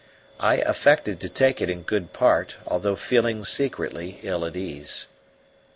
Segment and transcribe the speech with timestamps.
[0.39, 5.07] I affected to take it in good part, although feeling secretly ill at ease.